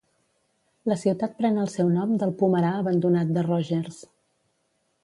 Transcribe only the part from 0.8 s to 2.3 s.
La ciutat pren el seu nom